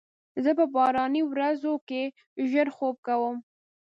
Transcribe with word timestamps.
زه 0.43 0.51
په 0.57 0.65
باراني 0.75 1.21
ورځو 1.27 1.73
کې 1.87 2.03
ژر 2.49 2.67
خوب 2.75 2.95
کوم. 3.07 3.37